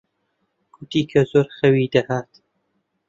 گوتی 0.73 1.01
کە 1.11 1.21
زۆر 1.31 1.47
خەوی 1.57 1.87
دەهات. 1.93 2.29